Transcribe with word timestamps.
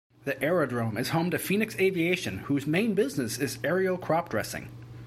The 0.25 0.35
aerodrome 0.43 0.97
is 0.97 1.09
home 1.09 1.29
to 1.29 1.37
Phoenix 1.37 1.77
Aviation 1.77 2.39
whose 2.45 2.65
main 2.65 2.95
business 2.95 3.37
is 3.37 3.59
aerial 3.63 3.99
crop 3.99 4.29
dressing. 4.29 4.69